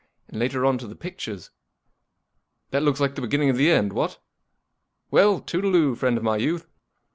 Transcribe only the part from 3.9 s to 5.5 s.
what? Well,